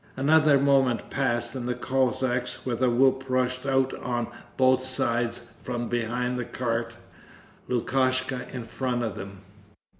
Another 0.17 0.57
moment 0.57 1.11
passed 1.11 1.53
and 1.53 1.67
the 1.67 1.75
Cossacks 1.75 2.65
with 2.65 2.81
a 2.81 2.89
whoop 2.89 3.25
rushed 3.29 3.67
out 3.67 3.93
on 4.03 4.29
both 4.57 4.81
sides 4.81 5.43
from 5.61 5.89
behind 5.89 6.39
the 6.39 6.45
cart 6.45 6.97
Lukashka 7.69 8.49
in 8.51 8.63
front 8.63 9.03
of 9.03 9.15
them. 9.15 9.41